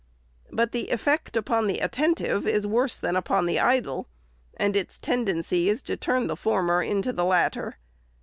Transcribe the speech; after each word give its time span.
But 0.51 0.71
the 0.71 0.89
effect 0.89 1.37
upon 1.37 1.67
the 1.67 1.77
attentive 1.77 2.47
is 2.47 2.65
worse 2.65 2.97
than 2.97 3.15
upon 3.15 3.45
the 3.45 3.59
idle; 3.59 4.07
and 4.57 4.75
its 4.75 4.97
tendency 4.97 5.69
is 5.69 5.83
to 5.83 5.95
turn 5.95 6.25
the 6.25 6.35
former 6.35 6.81
into 6.81 7.13
the 7.13 7.23
latter. 7.23 7.77